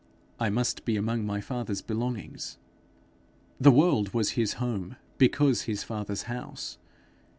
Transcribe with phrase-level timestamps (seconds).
[0.39, 2.57] 'I must be among my father's belongings.'
[3.59, 6.79] The world was his home because his father's house.